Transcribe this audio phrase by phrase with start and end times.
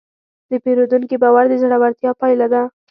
[0.49, 2.61] د پیرودونکي باور د زړورتیا پایله ده.